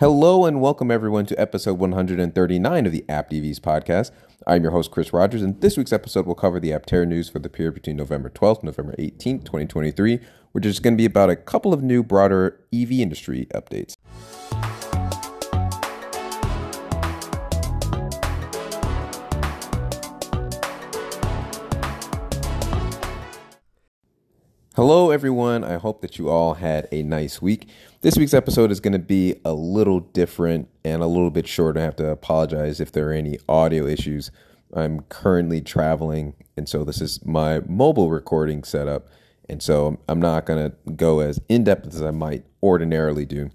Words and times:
Hello 0.00 0.46
and 0.46 0.62
welcome 0.62 0.90
everyone 0.90 1.26
to 1.26 1.38
episode 1.38 1.78
139 1.78 2.86
of 2.86 2.90
the 2.90 3.04
Apt 3.06 3.34
EVs 3.34 3.60
podcast. 3.60 4.12
I'm 4.46 4.62
your 4.62 4.72
host 4.72 4.90
Chris 4.90 5.12
Rogers, 5.12 5.42
and 5.42 5.60
this 5.60 5.76
week's 5.76 5.92
episode 5.92 6.24
will 6.24 6.34
cover 6.34 6.58
the 6.58 6.70
Aptera 6.70 7.06
news 7.06 7.28
for 7.28 7.38
the 7.38 7.50
period 7.50 7.74
between 7.74 7.98
November 7.98 8.30
12th 8.30 8.60
and 8.60 8.64
November 8.64 8.94
18th, 8.98 9.44
2023, 9.44 10.20
which 10.52 10.64
is 10.64 10.80
going 10.80 10.94
to 10.94 10.96
be 10.96 11.04
about 11.04 11.28
a 11.28 11.36
couple 11.36 11.74
of 11.74 11.82
new 11.82 12.02
broader 12.02 12.58
EV 12.72 12.92
industry 12.92 13.46
updates. 13.52 13.94
Hello, 24.80 25.10
everyone. 25.10 25.62
I 25.62 25.74
hope 25.74 26.00
that 26.00 26.16
you 26.16 26.30
all 26.30 26.54
had 26.54 26.88
a 26.90 27.02
nice 27.02 27.42
week. 27.42 27.68
This 28.00 28.16
week's 28.16 28.32
episode 28.32 28.70
is 28.70 28.80
going 28.80 28.94
to 28.94 28.98
be 28.98 29.38
a 29.44 29.52
little 29.52 30.00
different 30.00 30.70
and 30.82 31.02
a 31.02 31.06
little 31.06 31.28
bit 31.28 31.46
short. 31.46 31.76
I 31.76 31.82
have 31.82 31.96
to 31.96 32.08
apologize 32.08 32.80
if 32.80 32.90
there 32.90 33.10
are 33.10 33.12
any 33.12 33.38
audio 33.46 33.84
issues. 33.84 34.30
I'm 34.72 35.00
currently 35.10 35.60
traveling, 35.60 36.32
and 36.56 36.66
so 36.66 36.82
this 36.82 37.02
is 37.02 37.22
my 37.26 37.60
mobile 37.68 38.08
recording 38.08 38.64
setup. 38.64 39.08
And 39.50 39.62
so 39.62 40.00
I'm 40.08 40.18
not 40.18 40.46
going 40.46 40.70
to 40.70 40.92
go 40.92 41.20
as 41.20 41.38
in 41.50 41.62
depth 41.62 41.88
as 41.88 42.00
I 42.00 42.10
might 42.10 42.46
ordinarily 42.62 43.26
do. 43.26 43.50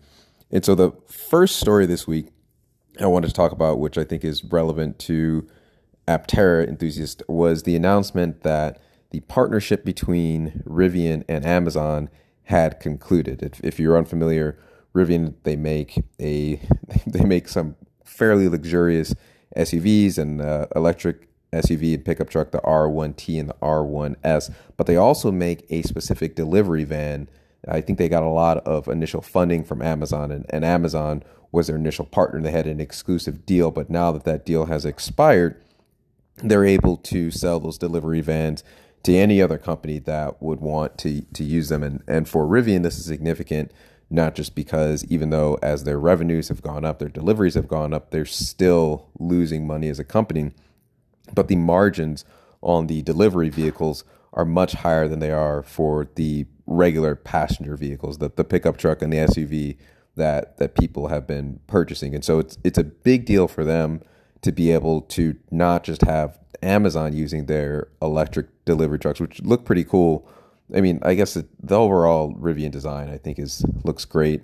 And 0.52 0.64
so 0.64 0.76
the 0.76 0.92
first 1.08 1.56
story 1.56 1.88
this 1.88 2.06
week 2.06 2.28
I 3.02 3.08
wanted 3.08 3.30
to 3.30 3.34
talk 3.34 3.52
about, 3.52 3.80
which 3.80 3.98
I 3.98 4.04
think 4.04 4.24
is 4.24 4.44
relevant 4.44 5.00
to 5.00 5.48
Aptera 6.08 6.68
enthusiasts, 6.68 7.24
was 7.28 7.64
the 7.64 7.76
announcement 7.76 8.44
that 8.44 8.80
the 9.16 9.22
partnership 9.22 9.86
between 9.86 10.62
Rivian 10.68 11.24
and 11.30 11.46
Amazon 11.46 12.10
had 12.44 12.82
concluded. 12.82 13.42
If, 13.42 13.62
if 13.64 13.80
you're 13.80 13.98
unfamiliar, 13.98 14.60
Rivian 14.94 15.36
they 15.44 15.56
make 15.56 16.04
a 16.20 16.60
they 17.08 17.24
make 17.24 17.48
some 17.48 17.78
fairly 18.04 18.50
luxurious 18.50 19.16
SUVs 19.56 20.18
and 20.18 20.42
uh, 20.42 20.68
electric 20.76 21.30
SUV 21.54 21.94
and 21.94 22.04
pickup 22.04 22.30
truck, 22.30 22.52
the 22.52 22.60
R1T 22.60 23.40
and 23.40 23.50
the 23.50 23.54
R1S, 23.62 24.54
but 24.76 24.86
they 24.86 24.98
also 24.98 25.32
make 25.32 25.66
a 25.70 25.82
specific 25.84 26.36
delivery 26.36 26.84
van. 26.84 27.30
I 27.70 27.80
think 27.80 27.98
they 27.98 28.10
got 28.10 28.24
a 28.24 28.28
lot 28.28 28.58
of 28.68 28.90
initial 28.90 29.22
funding 29.22 29.64
from 29.64 29.82
Amazon, 29.82 30.30
and, 30.30 30.46
and 30.50 30.66
Amazon 30.66 31.24
was 31.54 31.68
their 31.68 31.78
initial 31.78 32.06
partner. 32.06 32.42
They 32.42 32.52
had 32.52 32.68
an 32.68 32.82
exclusive 32.82 33.46
deal, 33.46 33.72
but 33.72 33.90
now 33.90 34.12
that 34.12 34.26
that 34.26 34.46
deal 34.46 34.66
has 34.66 34.84
expired, 34.84 35.56
they're 36.44 36.66
able 36.66 36.98
to 36.98 37.32
sell 37.32 37.62
those 37.62 37.78
delivery 37.78 38.20
vans 38.20 38.62
to 39.06 39.16
any 39.16 39.40
other 39.40 39.60
company 39.60 40.00
that 40.00 40.42
would 40.42 40.60
want 40.60 40.98
to 40.98 41.22
to 41.22 41.44
use 41.44 41.70
them. 41.70 41.84
And 41.84 42.04
and 42.08 42.28
for 42.28 42.46
Rivian, 42.46 42.82
this 42.84 42.98
is 42.98 43.06
significant, 43.06 43.72
not 44.10 44.34
just 44.34 44.56
because 44.56 45.06
even 45.06 45.30
though 45.30 45.60
as 45.62 45.84
their 45.84 46.00
revenues 46.00 46.50
have 46.50 46.62
gone 46.62 46.84
up, 46.84 46.98
their 46.98 47.10
deliveries 47.10 47.54
have 47.54 47.68
gone 47.68 47.94
up, 47.94 48.10
they're 48.10 48.26
still 48.26 49.10
losing 49.20 49.68
money 49.68 49.90
as 49.90 50.00
a 50.00 50.04
company, 50.04 50.52
but 51.34 51.48
the 51.48 51.56
margins 51.56 52.26
on 52.62 52.88
the 52.88 53.04
delivery 53.04 53.50
vehicles 53.50 54.04
are 54.34 54.44
much 54.44 54.74
higher 54.74 55.08
than 55.08 55.20
they 55.20 55.32
are 55.32 55.62
for 55.62 56.10
the 56.16 56.48
regular 56.66 57.16
passenger 57.16 57.78
vehicles, 57.78 58.18
the, 58.18 58.32
the 58.36 58.44
pickup 58.44 58.76
truck 58.76 59.04
and 59.04 59.14
the 59.14 59.18
SUV 59.18 59.78
that 60.16 60.58
that 60.58 60.74
people 60.74 61.10
have 61.10 61.28
been 61.28 61.60
purchasing. 61.68 62.16
And 62.16 62.26
so 62.26 62.40
it's 62.40 62.58
it's 62.64 62.80
a 62.80 62.84
big 62.84 63.26
deal 63.26 63.48
for 63.48 63.64
them 63.64 64.02
to 64.42 64.52
be 64.52 64.72
able 64.72 65.02
to 65.02 65.36
not 65.52 65.84
just 65.84 66.02
have 66.02 66.40
Amazon 66.64 67.14
using 67.14 67.46
their 67.46 67.88
electric 68.02 68.48
delivery 68.66 69.00
trucks, 69.00 69.20
which 69.20 69.42
look 69.42 69.66
pretty 69.66 69.84
cool. 69.84 70.28
I 70.76 70.82
mean, 70.82 71.00
I 71.04 71.14
guess 71.14 71.36
it, 71.36 71.48
the 71.62 71.78
overall 71.80 72.34
Rivian 72.34 72.72
design 72.72 73.10
I 73.10 73.18
think 73.18 73.40
is 73.40 73.64
looks 73.84 74.06
great, 74.06 74.44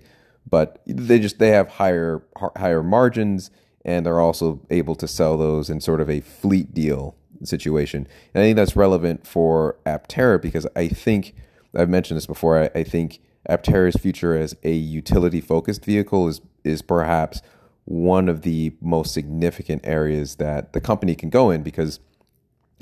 but 0.50 0.82
they 0.86 1.20
just 1.20 1.40
they 1.40 1.50
have 1.50 1.68
higher 1.68 2.24
higher 2.56 2.84
margins 2.84 3.52
and 3.84 4.06
they're 4.06 4.20
also 4.20 4.62
able 4.70 4.96
to 4.96 5.08
sell 5.08 5.38
those 5.38 5.70
in 5.70 5.82
sort 5.82 6.02
of 6.02 6.10
a 6.10 6.22
fleet 6.22 6.74
deal 6.74 7.16
situation. 7.44 8.08
And 8.34 8.44
I 8.44 8.46
think 8.46 8.56
that's 8.56 8.76
relevant 8.76 9.26
for 9.26 9.78
Aptera 9.86 10.42
because 10.42 10.68
I 10.76 10.88
think 10.88 11.34
I've 11.76 11.90
mentioned 11.90 12.18
this 12.18 12.28
before. 12.28 12.64
I, 12.64 12.80
I 12.80 12.84
think 12.84 13.20
Aptera's 13.50 13.96
future 13.96 14.38
as 14.38 14.56
a 14.64 14.74
utility 14.74 15.42
focused 15.42 15.86
vehicle 15.86 16.28
is 16.28 16.42
is 16.64 16.82
perhaps 16.82 17.42
one 17.86 18.30
of 18.30 18.44
the 18.44 18.74
most 18.80 19.14
significant 19.14 19.82
areas 19.84 20.36
that 20.36 20.74
the 20.74 20.82
company 20.82 21.16
can 21.16 21.30
go 21.30 21.50
in 21.50 21.64
because 21.64 22.00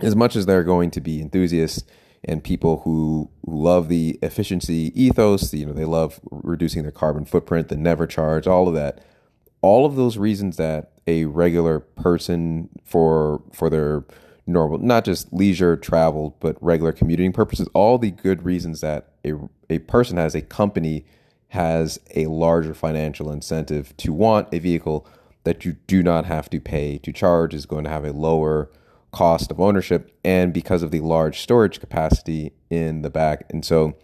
as 0.01 0.15
much 0.15 0.35
as 0.35 0.45
they're 0.45 0.63
going 0.63 0.91
to 0.91 1.01
be 1.01 1.21
enthusiasts 1.21 1.83
and 2.23 2.43
people 2.43 2.81
who, 2.83 3.29
who 3.45 3.61
love 3.61 3.87
the 3.87 4.19
efficiency 4.21 4.91
ethos, 4.95 5.53
you 5.53 5.65
know, 5.65 5.73
they 5.73 5.85
love 5.85 6.19
reducing 6.31 6.83
their 6.83 6.91
carbon 6.91 7.25
footprint, 7.25 7.69
the 7.69 7.77
never 7.77 8.05
charge, 8.05 8.47
all 8.47 8.67
of 8.67 8.73
that, 8.73 9.03
all 9.61 9.85
of 9.85 9.95
those 9.95 10.17
reasons 10.17 10.57
that 10.57 10.91
a 11.07 11.25
regular 11.25 11.79
person 11.79 12.69
for 12.83 13.41
for 13.51 13.69
their 13.69 14.03
normal, 14.45 14.77
not 14.79 15.05
just 15.05 15.31
leisure 15.31 15.75
travel, 15.77 16.35
but 16.39 16.61
regular 16.61 16.91
commuting 16.91 17.31
purposes, 17.31 17.67
all 17.73 17.97
the 17.97 18.11
good 18.11 18.43
reasons 18.43 18.81
that 18.81 19.13
a 19.25 19.33
a 19.69 19.79
person 19.79 20.17
has, 20.17 20.35
a 20.35 20.41
company 20.41 21.05
has 21.49 21.99
a 22.15 22.27
larger 22.27 22.73
financial 22.73 23.31
incentive 23.31 23.95
to 23.97 24.13
want 24.13 24.47
a 24.53 24.59
vehicle 24.59 25.07
that 25.43 25.65
you 25.65 25.73
do 25.87 26.03
not 26.03 26.25
have 26.25 26.49
to 26.49 26.59
pay 26.59 26.97
to 26.99 27.11
charge 27.11 27.53
is 27.53 27.65
going 27.65 27.83
to 27.83 27.89
have 27.89 28.05
a 28.05 28.13
lower 28.13 28.69
cost 29.11 29.51
of 29.51 29.59
ownership 29.59 30.15
and 30.23 30.53
because 30.53 30.83
of 30.83 30.91
the 30.91 30.99
large 30.99 31.41
storage 31.41 31.79
capacity 31.79 32.51
in 32.69 33.01
the 33.01 33.09
back. 33.09 33.45
And 33.49 33.65
so 33.65 33.95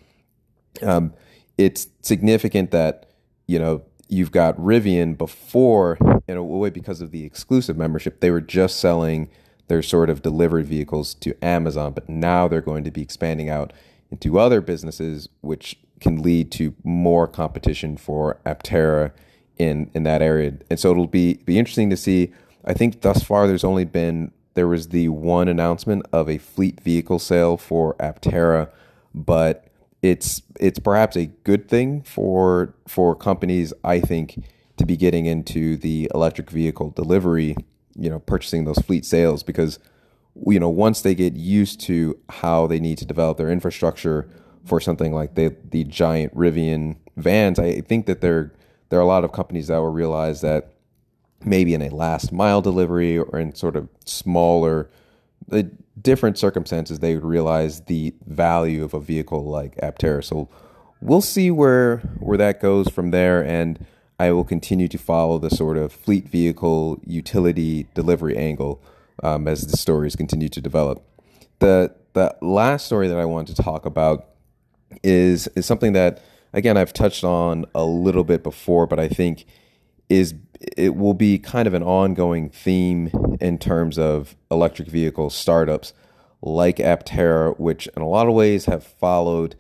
um, 0.81 1.13
it's 1.57 1.87
significant 2.01 2.71
that, 2.71 3.09
you 3.47 3.59
know, 3.59 3.83
you've 4.07 4.31
got 4.31 4.57
Rivian 4.57 5.17
before, 5.17 5.97
in 6.27 6.37
a 6.37 6.43
way, 6.43 6.69
because 6.69 7.01
of 7.01 7.11
the 7.11 7.23
exclusive 7.23 7.77
membership, 7.77 8.19
they 8.19 8.31
were 8.31 8.41
just 8.41 8.79
selling 8.79 9.29
their 9.67 9.81
sort 9.81 10.09
of 10.09 10.21
delivery 10.21 10.63
vehicles 10.63 11.13
to 11.15 11.35
Amazon, 11.43 11.93
but 11.93 12.07
now 12.07 12.47
they're 12.47 12.61
going 12.61 12.83
to 12.83 12.91
be 12.91 13.01
expanding 13.01 13.49
out 13.49 13.73
into 14.11 14.37
other 14.37 14.61
businesses, 14.61 15.27
which 15.41 15.77
can 15.99 16.21
lead 16.21 16.51
to 16.51 16.75
more 16.83 17.27
competition 17.27 17.97
for 17.97 18.39
Aptera 18.45 19.11
in 19.57 19.89
in 19.93 20.03
that 20.03 20.21
area. 20.21 20.53
And 20.69 20.79
so 20.79 20.91
it'll 20.91 21.07
be 21.07 21.35
be 21.45 21.57
interesting 21.57 21.89
to 21.89 21.97
see. 21.97 22.31
I 22.65 22.73
think 22.73 23.01
thus 23.01 23.23
far 23.23 23.47
there's 23.47 23.63
only 23.63 23.85
been 23.85 24.31
there 24.55 24.67
was 24.67 24.89
the 24.89 25.09
one 25.09 25.47
announcement 25.47 26.05
of 26.11 26.29
a 26.29 26.37
fleet 26.37 26.81
vehicle 26.81 27.19
sale 27.19 27.57
for 27.57 27.93
Aptera, 27.95 28.69
but 29.13 29.67
it's 30.01 30.41
it's 30.59 30.79
perhaps 30.79 31.15
a 31.15 31.27
good 31.43 31.69
thing 31.69 32.01
for 32.01 32.73
for 32.87 33.15
companies 33.15 33.73
I 33.83 33.99
think 33.99 34.43
to 34.77 34.85
be 34.85 34.97
getting 34.97 35.25
into 35.25 35.77
the 35.77 36.09
electric 36.13 36.49
vehicle 36.49 36.89
delivery, 36.91 37.55
you 37.95 38.09
know, 38.09 38.19
purchasing 38.19 38.65
those 38.65 38.79
fleet 38.79 39.05
sales 39.05 39.43
because 39.43 39.77
you 40.47 40.59
know 40.59 40.69
once 40.69 41.01
they 41.01 41.15
get 41.15 41.33
used 41.33 41.79
to 41.81 42.17
how 42.29 42.65
they 42.67 42.79
need 42.79 42.97
to 42.97 43.05
develop 43.05 43.37
their 43.37 43.49
infrastructure 43.49 44.29
for 44.65 44.79
something 44.79 45.13
like 45.13 45.35
the 45.35 45.55
the 45.69 45.83
giant 45.83 46.33
Rivian 46.33 46.95
vans, 47.17 47.59
I 47.59 47.81
think 47.81 48.05
that 48.05 48.21
there 48.21 48.53
there 48.89 48.99
are 48.99 49.03
a 49.03 49.07
lot 49.07 49.25
of 49.25 49.33
companies 49.33 49.67
that 49.67 49.77
will 49.79 49.91
realize 49.91 50.39
that 50.41 50.74
maybe 51.45 51.73
in 51.73 51.81
a 51.81 51.89
last 51.89 52.31
mile 52.31 52.61
delivery 52.61 53.17
or 53.17 53.39
in 53.39 53.53
sort 53.55 53.75
of 53.75 53.87
smaller 54.05 54.89
different 56.01 56.37
circumstances 56.37 56.99
they 56.99 57.15
would 57.15 57.23
realize 57.23 57.81
the 57.81 58.13
value 58.25 58.83
of 58.83 58.93
a 58.93 58.99
vehicle 58.99 59.45
like 59.45 59.75
Aptera. 59.77 60.23
So 60.23 60.49
we'll 61.01 61.21
see 61.21 61.51
where 61.51 61.97
where 62.19 62.37
that 62.37 62.59
goes 62.61 62.89
from 62.89 63.11
there 63.11 63.45
and 63.45 63.85
I 64.19 64.31
will 64.31 64.43
continue 64.43 64.87
to 64.87 64.97
follow 64.97 65.39
the 65.39 65.49
sort 65.49 65.77
of 65.77 65.91
fleet 65.91 66.29
vehicle 66.29 67.01
utility 67.05 67.87
delivery 67.93 68.37
angle 68.37 68.81
um, 69.23 69.47
as 69.47 69.67
the 69.67 69.77
stories 69.77 70.15
continue 70.15 70.49
to 70.49 70.61
develop. 70.61 71.03
The 71.59 71.93
the 72.13 72.35
last 72.41 72.85
story 72.85 73.07
that 73.09 73.17
I 73.17 73.25
want 73.25 73.47
to 73.49 73.55
talk 73.55 73.85
about 73.85 74.27
is 75.03 75.47
is 75.49 75.65
something 75.65 75.93
that 75.93 76.21
again 76.53 76.77
I've 76.77 76.93
touched 76.93 77.23
on 77.23 77.65
a 77.75 77.85
little 77.85 78.23
bit 78.23 78.41
before, 78.41 78.87
but 78.87 78.99
I 78.99 79.07
think 79.07 79.45
is 80.09 80.35
it 80.77 80.95
will 80.95 81.13
be 81.13 81.37
kind 81.37 81.67
of 81.67 81.73
an 81.73 81.83
ongoing 81.83 82.49
theme 82.49 83.11
in 83.41 83.57
terms 83.57 83.99
of 83.99 84.35
electric 84.49 84.87
vehicle 84.87 85.29
startups 85.29 85.93
like 86.41 86.77
Aptera, 86.77 87.57
which 87.59 87.87
in 87.95 88.01
a 88.01 88.07
lot 88.07 88.27
of 88.27 88.33
ways 88.33 88.65
have 88.65 88.83
followed 88.83 89.55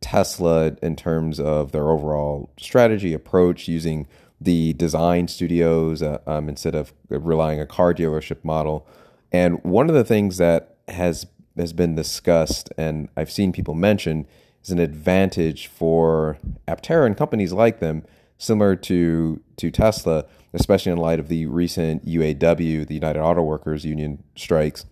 Tesla 0.00 0.76
in 0.82 0.96
terms 0.96 1.38
of 1.38 1.72
their 1.72 1.88
overall 1.90 2.50
strategy 2.58 3.12
approach 3.12 3.68
using 3.68 4.06
the 4.40 4.72
design 4.74 5.28
studios 5.28 6.02
uh, 6.02 6.18
um, 6.26 6.48
instead 6.48 6.74
of 6.74 6.92
relying 7.08 7.60
a 7.60 7.66
car 7.66 7.94
dealership 7.94 8.44
model. 8.44 8.86
And 9.32 9.62
one 9.64 9.88
of 9.88 9.94
the 9.94 10.04
things 10.04 10.36
that 10.38 10.76
has 10.88 11.26
has 11.56 11.72
been 11.72 11.94
discussed 11.94 12.68
and 12.76 13.08
I've 13.16 13.30
seen 13.30 13.52
people 13.52 13.74
mention 13.74 14.26
is 14.62 14.70
an 14.70 14.80
advantage 14.80 15.68
for 15.68 16.36
Aptera 16.66 17.06
and 17.06 17.16
companies 17.16 17.52
like 17.52 17.78
them 17.78 18.04
similar 18.38 18.76
to 18.76 19.40
to 19.56 19.70
Tesla, 19.70 20.24
especially 20.52 20.92
in 20.92 20.98
light 20.98 21.20
of 21.20 21.28
the 21.28 21.46
recent 21.46 22.06
UAW, 22.06 22.86
the 22.86 22.94
United 22.94 23.20
Auto 23.20 23.42
Workers 23.42 23.84
Union 23.84 24.22
strikes, 24.36 24.84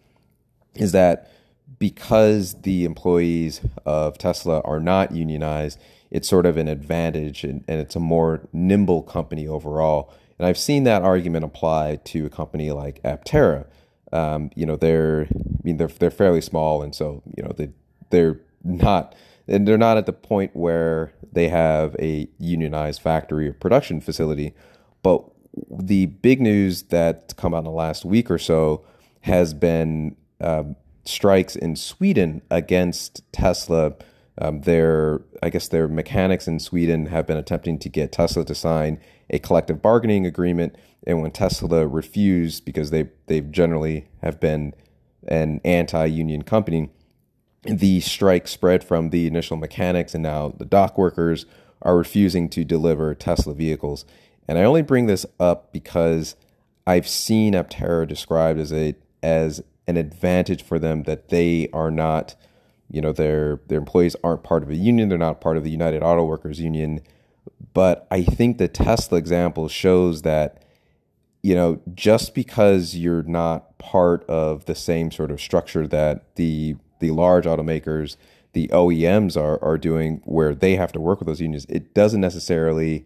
is 0.75 0.93
that 0.93 1.31
because 1.79 2.63
the 2.63 2.85
employees 2.85 3.61
of 3.85 4.17
Tesla 4.17 4.61
are 4.61 4.79
not 4.79 5.13
unionized, 5.13 5.81
it's 6.13 6.29
sort 6.29 6.47
of 6.47 6.57
an 6.57 6.69
advantage 6.69 7.43
and, 7.43 7.65
and 7.67 7.81
it's 7.81 7.97
a 7.97 8.01
more 8.01 8.47
nimble 8.53 9.03
company 9.03 9.49
overall. 9.49 10.13
And 10.39 10.47
I've 10.47 10.59
seen 10.59 10.85
that 10.85 11.03
argument 11.03 11.45
apply 11.45 11.97
to 12.05 12.27
a 12.27 12.31
company 12.31 12.71
like 12.71 13.03
Aptera. 13.03 13.67
Um, 14.13 14.51
you 14.55 14.67
know, 14.67 14.77
they're 14.77 15.27
I 15.33 15.61
mean 15.65 15.79
they're 15.79 15.89
they're 15.89 16.11
fairly 16.11 16.41
small, 16.41 16.83
and 16.83 16.95
so 16.95 17.23
you 17.37 17.43
know 17.43 17.53
they 17.57 17.71
they're 18.11 18.41
not 18.63 19.15
and 19.49 19.67
they're 19.67 19.79
not 19.79 19.97
at 19.97 20.07
the 20.07 20.13
point 20.13 20.55
where 20.55 21.13
they 21.33 21.49
have 21.49 21.97
a 21.99 22.29
unionized 22.39 23.01
factory 23.01 23.49
or 23.49 23.53
production 23.53 24.01
facility. 24.01 24.55
But 25.03 25.25
the 25.71 26.07
big 26.07 26.41
news 26.41 26.83
that's 26.83 27.35
come 27.35 27.55
out 27.55 27.59
in 27.59 27.65
the 27.65 27.71
last 27.71 28.05
week 28.05 28.31
or 28.31 28.39
so 28.39 28.85
has 29.23 29.55
been 29.55 30.17
um, 30.41 30.77
strikes 31.05 31.57
in 31.57 31.77
Sweden 31.77 32.43
against 32.51 33.23
Tesla. 33.33 33.95
Um, 34.39 34.63
their, 34.63 35.21
I 35.43 35.51
guess, 35.51 35.69
their 35.69 35.89
mechanics 35.89 36.49
in 36.49 36.59
Sweden 36.59 37.07
have 37.07 37.27
been 37.27 37.37
attempting 37.37 37.79
to 37.81 37.89
get 37.89 38.13
Tesla 38.13 38.45
to 38.47 38.55
sign 38.55 38.99
a 39.29 39.39
collective 39.39 39.83
bargaining 39.83 40.27
agreement, 40.27 40.77
and 41.07 41.21
when 41.21 41.33
Tesla 41.33 41.87
refused, 41.87 42.65
because 42.65 42.91
they 42.91 43.09
they 43.27 43.41
generally 43.41 44.09
have 44.23 44.41
been 44.41 44.75
an 45.29 45.61
anti-union 45.65 46.43
company, 46.43 46.91
the 47.65 48.01
strike 48.01 48.49
spread 48.49 48.83
from 48.83 49.11
the 49.11 49.27
initial 49.27 49.57
mechanics, 49.57 50.15
and 50.15 50.23
now 50.23 50.55
the 50.57 50.65
dock 50.65 50.99
workers 50.99 51.47
are 51.83 51.97
refusing 51.97 52.49
to 52.51 52.65
deliver 52.65 53.15
Tesla 53.15 53.55
vehicles. 53.55 54.05
And 54.49 54.59
I 54.59 54.65
only 54.65 54.83
bring 54.83 55.07
this 55.07 55.25
up 55.39 55.73
because 55.73 56.35
I've 56.87 57.09
seen 57.09 57.55
Aptera 57.55 58.07
described 58.07 58.59
as 58.59 58.73
a 58.73 58.95
as 59.23 59.63
an 59.87 59.97
advantage 59.97 60.63
for 60.63 60.79
them 60.79 61.05
that 61.05 61.29
they 61.29 61.69
are 61.73 61.91
not, 61.91 62.35
you 62.91 63.01
know, 63.01 63.13
their 63.13 63.61
their 63.69 63.79
employees 63.79 64.17
aren't 64.25 64.43
part 64.43 64.63
of 64.63 64.71
a 64.71 64.77
union, 64.77 65.09
they're 65.09 65.19
not 65.19 65.41
part 65.41 65.57
of 65.57 65.65
the 65.65 65.71
United 65.71 66.03
Auto 66.03 66.25
Workers 66.25 66.61
Union. 66.61 67.01
But 67.75 68.07
I 68.11 68.23
think 68.23 68.59
the 68.59 68.69
Tesla 68.69 69.19
example 69.19 69.69
shows 69.69 70.23
that, 70.23 70.65
you 71.43 71.55
know, 71.55 71.81
just 71.95 72.35
because 72.35 72.97
you're 72.97 73.23
not 73.23 73.79
part 73.79 74.25
of 74.29 74.67
the 74.67 74.75
same 74.75 75.11
sort 75.11 75.31
of 75.31 75.41
structure 75.41 75.87
that 75.87 76.35
the 76.37 76.77
the 77.03 77.11
large 77.11 77.45
automakers, 77.45 78.17
the 78.55 78.69
OEMs 78.69 79.37
are 79.37 79.63
are 79.63 79.77
doing, 79.77 80.23
where 80.25 80.55
they 80.55 80.77
have 80.77 80.93
to 80.93 81.01
work 81.01 81.19
with 81.19 81.27
those 81.27 81.41
unions, 81.41 81.67
it 81.69 81.93
doesn't 81.93 82.23
necessarily 82.23 83.05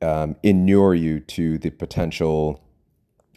um, 0.00 0.36
inure 0.42 0.94
you 0.94 1.20
to 1.20 1.58
the 1.58 1.70
potential 1.70 2.62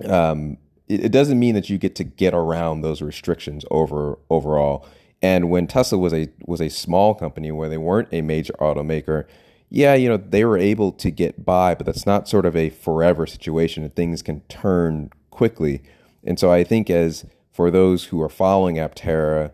um, 0.06 0.58
it, 0.88 1.06
it 1.06 1.12
doesn't 1.12 1.40
mean 1.40 1.56
that 1.56 1.70
you 1.70 1.78
get 1.78 1.96
to 1.96 2.04
get 2.04 2.34
around 2.34 2.82
those 2.82 3.02
restrictions 3.02 3.66
over 3.72 4.18
overall. 4.30 4.86
And 5.22 5.50
when 5.50 5.68
Tesla 5.68 5.98
was 5.98 6.14
a 6.14 6.30
was 6.46 6.62
a 6.62 6.70
small 6.70 7.14
company 7.14 7.52
where 7.52 7.70
they 7.70 7.78
weren't 7.78 8.10
a 8.12 8.22
major 8.22 8.54
automaker, 8.60 9.26
yeah, 9.70 9.94
you 9.94 10.10
know, 10.10 10.18
they 10.18 10.46
were 10.46 10.58
able 10.58 10.92
to 10.94 11.12
get 11.12 11.46
by, 11.46 11.76
but 11.76 11.86
that's 11.86 12.06
not 12.06 12.28
sort 12.28 12.46
of 12.46 12.56
a 12.56 12.70
forever 12.70 13.28
situation 13.28 13.84
and 13.84 13.96
things 13.96 14.22
can 14.22 14.42
turn 14.42 15.12
quickly. 15.30 15.82
And 16.24 16.40
so 16.40 16.52
I 16.52 16.64
think 16.64 16.90
as 16.90 17.26
for 17.52 17.70
those 17.70 18.06
who 18.06 18.22
are 18.22 18.30
following 18.30 18.76
Aptera 18.76 19.52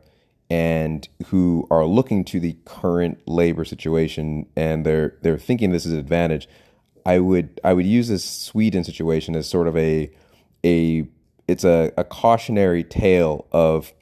and 0.49 1.07
who 1.27 1.67
are 1.71 1.85
looking 1.85 2.23
to 2.25 2.39
the 2.39 2.55
current 2.65 3.19
labor 3.27 3.65
situation 3.65 4.45
and 4.55 4.85
they're 4.85 5.17
they're 5.21 5.37
thinking 5.37 5.71
this 5.71 5.85
is 5.85 5.93
an 5.93 5.99
advantage, 5.99 6.47
I 7.05 7.19
would 7.19 7.59
I 7.63 7.73
would 7.73 7.85
use 7.85 8.07
this 8.07 8.23
Sweden 8.23 8.83
situation 8.83 9.35
as 9.35 9.47
sort 9.47 9.67
of 9.67 9.75
a 9.77 10.11
a 10.63 11.07
it's 11.47 11.63
a, 11.63 11.91
a 11.97 12.03
cautionary 12.03 12.83
tale 12.83 13.47
of 13.51 13.93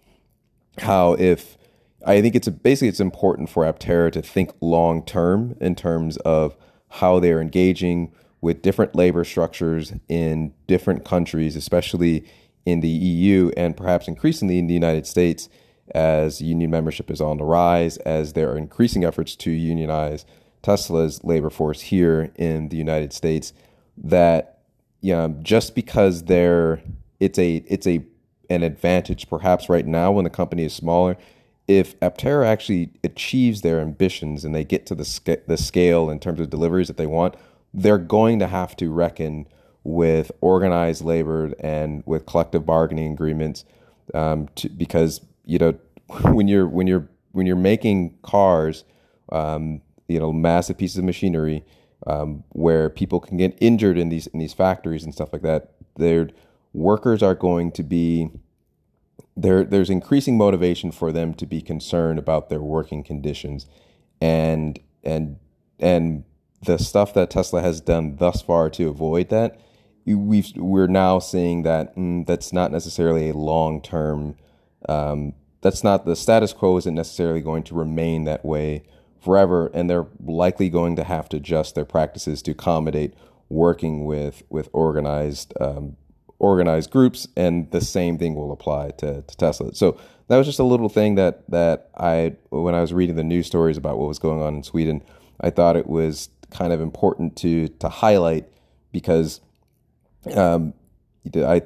how 0.80 1.14
if 1.14 1.58
I 2.06 2.22
think 2.22 2.36
it's 2.36 2.48
a, 2.48 2.52
basically 2.52 2.90
it's 2.90 3.00
important 3.00 3.50
for 3.50 3.64
Aptera 3.64 4.12
to 4.12 4.22
think 4.22 4.52
long 4.62 5.06
term 5.06 5.56
in 5.62 5.76
terms 5.76 6.18
of 6.18 6.56
how 6.90 7.20
they're 7.20 7.42
engaging 7.42 8.14
with 8.42 8.62
different 8.62 8.94
labor 8.94 9.24
structures 9.24 9.94
in 10.10 10.54
different 10.68 11.06
countries, 11.06 11.56
especially 11.56 12.26
in 12.66 12.82
the 12.82 12.90
EU 12.90 13.52
and 13.56 13.76
perhaps 13.76 14.08
increasingly 14.08 14.60
in 14.60 14.68
the 14.68 14.74
United 14.74 15.08
States 15.08 15.48
as 15.92 16.42
union 16.42 16.72
membership 16.72 17.12
is 17.12 17.22
on 17.22 17.38
the 17.38 17.44
rise, 17.44 17.98
as 17.98 18.34
there 18.34 18.52
are 18.52 18.58
increasing 18.58 19.04
efforts 19.04 19.36
to 19.36 19.52
unionize 19.52 20.26
Tesla's 20.62 21.24
labor 21.24 21.50
force 21.50 21.82
here 21.82 22.32
in 22.36 22.70
the 22.70 22.78
United 22.78 23.14
States. 23.14 23.54
That 23.98 24.60
you 25.02 25.14
know, 25.14 25.36
just 25.42 25.76
because 25.76 26.24
they're 26.24 26.82
it's 27.20 27.38
a 27.38 27.58
it's 27.68 27.86
a 27.86 28.06
an 28.50 28.64
advantage 28.64 29.30
perhaps 29.30 29.70
right 29.70 29.86
now 29.86 30.12
when 30.12 30.24
the 30.24 30.30
company 30.30 30.64
is 30.64 30.74
smaller. 30.74 31.18
If 31.68 31.98
Aptera 32.02 32.46
actually 32.46 32.92
achieves 33.04 33.62
their 33.62 33.80
ambitions 33.80 34.44
and 34.44 34.54
they 34.54 34.66
get 34.66 34.86
to 34.88 34.96
the 34.96 35.06
sc- 35.06 35.46
the 35.48 35.58
scale 35.58 36.10
in 36.10 36.20
terms 36.20 36.40
of 36.40 36.50
deliveries 36.50 36.88
that 36.88 36.98
they 36.98 37.08
want, 37.08 37.36
they're 37.74 37.98
going 37.98 38.40
to 38.40 38.48
have 38.48 38.76
to 38.78 38.92
reckon 38.92 39.48
with 39.84 40.32
organized 40.42 41.04
labor 41.04 41.54
and 41.60 42.04
with 42.06 42.26
collective 42.26 42.66
bargaining 42.66 43.12
agreements 43.12 43.66
um, 44.14 44.48
to, 44.56 44.70
because 44.70 45.22
you 45.46 45.58
know 45.58 45.74
when 46.32 46.48
you're 46.48 46.68
when 46.68 46.88
you're 46.88 47.08
when 47.32 47.46
you're 47.46 47.56
making 47.56 48.18
cars, 48.22 48.84
um, 49.32 49.82
you 50.08 50.20
know, 50.20 50.32
massive 50.32 50.78
pieces 50.78 50.98
of 50.98 51.04
machinery 51.04 51.66
um, 52.08 52.44
where 52.50 52.90
people 52.90 53.20
can 53.20 53.38
get 53.38 53.58
injured 53.60 53.98
in 53.98 54.10
these 54.10 54.28
in 54.28 54.40
these 54.40 54.54
factories 54.54 55.04
and 55.04 55.14
stuff 55.14 55.34
like 55.34 55.42
that. 55.42 55.72
They're 55.98 56.30
workers 56.74 57.22
are 57.22 57.36
going 57.36 57.72
to 57.72 57.84
be 57.84 58.30
there 59.36 59.64
there's 59.64 59.90
increasing 59.90 60.38
motivation 60.38 60.92
for 60.92 61.12
them 61.12 61.34
to 61.36 61.46
be 61.46 61.62
concerned 61.62 62.20
about 62.20 62.50
their 62.50 62.62
working 62.62 63.04
conditions 63.04 63.68
and 64.22 64.80
and 65.04 65.38
and 65.80 66.24
the 66.66 66.78
stuff 66.78 67.14
that 67.14 67.30
Tesla 67.30 67.62
has 67.62 67.82
done 67.82 68.16
thus 68.18 68.42
far 68.42 68.70
to 68.72 68.90
avoid 68.90 69.30
that 69.30 69.60
we've 70.06 70.52
we're 70.56 70.88
now 70.88 71.20
seeing 71.20 71.64
that 71.64 71.96
mm, 71.96 72.26
that's 72.26 72.52
not 72.52 72.72
necessarily 72.72 73.30
a 73.30 73.34
long 73.34 73.82
term 73.82 74.36
um, 74.90 75.34
that's 75.62 75.84
not 75.84 76.06
the 76.06 76.16
status 76.16 76.54
quo 76.54 76.78
isn't 76.78 76.96
necessarily 76.96 77.42
going 77.42 77.64
to 77.64 77.76
remain 77.76 78.26
that 78.26 78.44
way 78.44 78.84
forever 79.22 79.72
and 79.74 79.90
they're 79.90 80.08
likely 80.26 80.70
going 80.70 80.96
to 80.98 81.04
have 81.04 81.30
to 81.30 81.38
adjust 81.38 81.76
their 81.76 81.86
practices 81.86 82.42
to 82.42 82.52
accommodate 82.52 83.14
working 83.50 84.06
with 84.06 84.44
with 84.50 84.68
organized 84.74 85.54
um, 85.62 85.96
organized 86.44 86.92
groups, 86.92 87.28
and 87.38 87.72
the 87.72 87.80
same 87.80 88.18
thing 88.18 88.36
will 88.36 88.52
apply 88.52 88.92
to, 88.92 89.22
to 89.22 89.38
Tesla. 89.38 89.74
So 89.74 89.98
that 90.28 90.38
was 90.38 90.46
just 90.46 90.60
a 90.60 90.64
little 90.64 90.90
thing 90.90 91.16
that 91.16 91.50
that 91.50 91.90
I 91.98 92.36
when 92.50 92.76
I 92.76 92.82
was 92.82 92.94
reading 92.94 93.16
the 93.16 93.24
news 93.24 93.48
stories 93.48 93.78
about 93.78 93.98
what 93.98 94.08
was 94.08 94.20
going 94.20 94.42
on 94.42 94.56
in 94.56 94.64
Sweden, 94.64 95.02
I 95.40 95.50
thought 95.50 95.78
it 95.78 95.88
was 95.88 96.30
kind 96.52 96.74
of 96.74 96.82
important 96.82 97.36
to 97.38 97.70
to 97.70 97.90
highlight 97.90 98.48
because 98.92 99.40
um, 100.36 100.74
I 101.34 101.62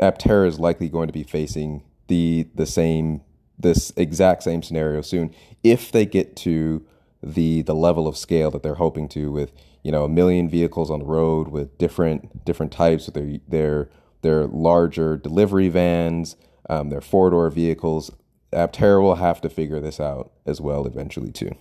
Aptera 0.00 0.46
is 0.46 0.58
likely 0.58 0.88
going 0.88 1.08
to 1.08 1.12
be 1.12 1.24
facing 1.24 1.82
the 2.12 2.46
the 2.54 2.66
same 2.66 3.22
this 3.58 3.92
exact 3.96 4.42
same 4.42 4.62
scenario 4.62 5.00
soon 5.00 5.34
if 5.62 5.90
they 5.92 6.04
get 6.04 6.36
to 6.36 6.84
the 7.22 7.62
the 7.62 7.74
level 7.74 8.06
of 8.06 8.16
scale 8.16 8.50
that 8.50 8.62
they're 8.62 8.82
hoping 8.86 9.08
to 9.08 9.32
with 9.32 9.52
you 9.82 9.90
know 9.90 10.04
a 10.04 10.08
million 10.08 10.46
vehicles 10.48 10.90
on 10.90 10.98
the 10.98 11.06
road 11.06 11.48
with 11.48 11.78
different 11.78 12.44
different 12.44 12.70
types 12.70 13.08
of 13.08 13.14
their 13.14 13.38
their 13.48 13.88
their 14.22 14.46
larger 14.46 15.16
delivery 15.16 15.68
vans, 15.68 16.36
um, 16.70 16.88
their 16.88 17.00
four 17.00 17.30
door 17.30 17.50
vehicles. 17.50 18.10
Aptera 18.52 19.02
will 19.02 19.16
have 19.16 19.40
to 19.40 19.48
figure 19.48 19.80
this 19.80 19.98
out 19.98 20.32
as 20.46 20.60
well 20.60 20.86
eventually 20.86 21.32
too. 21.32 21.54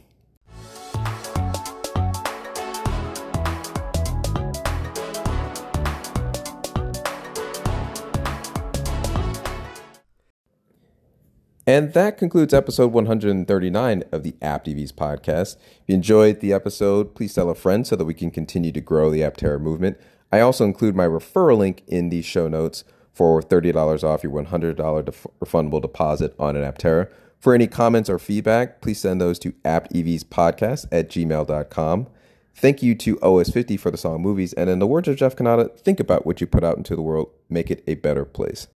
And 11.68 11.94
that 11.94 12.18
concludes 12.18 12.54
episode 12.54 12.92
139 12.92 14.04
of 14.12 14.24
the 14.24 14.36
Apt 14.42 14.68
EVs 14.68 14.94
podcast. 14.94 15.58
If 15.58 15.82
you 15.88 15.96
enjoyed 15.96 16.40
the 16.40 16.54
episode, 16.54 17.14
please 17.14 17.36
tell 17.36 17.50
a 17.50 17.56
friend 17.56 17.86
so 17.86 17.96
that 17.96 18.06
we 18.06 18.16
can 18.16 18.32
continue 18.32 18.72
to 18.72 18.82
grow 18.82 19.12
the 19.12 19.22
Aptera 19.22 19.62
movement. 19.62 20.00
I 20.32 20.40
also 20.40 20.66
include 20.66 20.96
my 20.96 21.06
referral 21.06 21.60
link 21.60 21.84
in 21.88 22.10
the 22.10 22.24
show 22.24 22.48
notes 22.48 22.84
for 23.14 23.42
$30 23.42 24.04
off 24.04 24.24
your 24.24 24.32
$100 24.32 25.06
def- 25.06 25.28
refundable 25.40 25.82
deposit 25.82 26.34
on 26.40 26.56
an 26.56 26.64
Aptera. 26.64 27.10
For 27.40 27.54
any 27.54 27.68
comments 27.68 28.10
or 28.10 28.18
feedback, 28.18 28.82
please 28.82 29.00
send 29.00 29.22
those 29.22 29.38
to 29.40 29.52
aptevspodcast 29.64 30.88
at 30.92 31.10
gmail.com. 31.10 32.08
Thank 32.56 32.84
you 32.84 32.96
to 32.96 33.16
OS50 33.18 33.80
for 33.80 33.92
the 33.92 33.98
song 33.98 34.22
Movies. 34.22 34.54
And 34.54 34.70
in 34.70 34.80
the 34.80 34.88
words 34.88 35.08
of 35.08 35.16
Jeff 35.16 35.36
Cannata, 35.36 35.78
think 35.80 36.00
about 36.00 36.26
what 36.26 36.42
you 36.42 36.48
put 36.48 36.64
out 36.64 36.78
into 36.78 36.96
the 36.96 37.02
world, 37.02 37.32
make 37.50 37.72
it 37.72 37.84
a 37.88 37.96
better 37.96 38.26
place. 38.26 38.68